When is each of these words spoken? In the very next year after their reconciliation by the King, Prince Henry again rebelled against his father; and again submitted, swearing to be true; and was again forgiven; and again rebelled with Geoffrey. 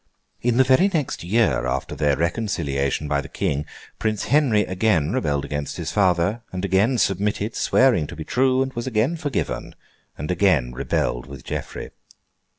In 0.41 0.57
the 0.57 0.63
very 0.63 0.89
next 0.91 1.23
year 1.23 1.67
after 1.67 1.93
their 1.93 2.17
reconciliation 2.17 3.07
by 3.07 3.21
the 3.21 3.29
King, 3.29 3.67
Prince 3.99 4.23
Henry 4.23 4.61
again 4.61 5.11
rebelled 5.13 5.45
against 5.45 5.77
his 5.77 5.91
father; 5.91 6.41
and 6.51 6.65
again 6.65 6.97
submitted, 6.97 7.55
swearing 7.55 8.07
to 8.07 8.15
be 8.15 8.23
true; 8.23 8.63
and 8.63 8.73
was 8.73 8.87
again 8.87 9.15
forgiven; 9.15 9.75
and 10.17 10.31
again 10.31 10.71
rebelled 10.73 11.27
with 11.27 11.43
Geoffrey. 11.43 11.91